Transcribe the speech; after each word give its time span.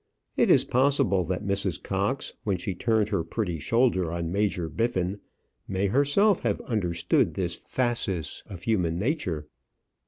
It 0.35 0.49
is 0.49 0.63
possible 0.65 1.23
that 1.25 1.45
Mrs. 1.45 1.83
Cox, 1.83 2.33
when 2.43 2.57
she 2.57 2.73
turned 2.73 3.09
her 3.09 3.23
pretty 3.23 3.59
shoulder 3.59 4.11
on 4.11 4.31
Major 4.31 4.67
Biffin, 4.67 5.19
may 5.67 5.85
herself 5.85 6.39
have 6.39 6.59
understood 6.61 7.35
this 7.35 7.53
phasis 7.53 8.41
of 8.47 8.63
human 8.63 8.97
nature. 8.97 9.45